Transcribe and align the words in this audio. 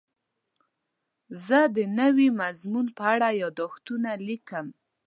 زه 1.45 1.59
د 1.75 1.77
نوي 1.99 2.29
مضمون 2.41 2.85
په 2.97 3.03
اړه 3.13 3.27
یادښتونه 3.41 4.09
لیکم. 4.27 4.67